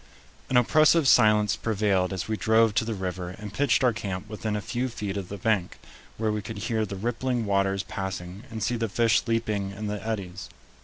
[0.49, 4.55] An oppressive silence prevailed as we drove to the river and pitched our camp within
[4.55, 5.77] a few feet of the bank,
[6.17, 10.03] where we could hear the rippling waters passing and see the fish leaping in the
[10.03, 10.49] eddies.